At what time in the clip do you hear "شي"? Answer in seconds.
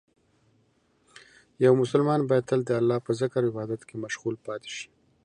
4.77-4.87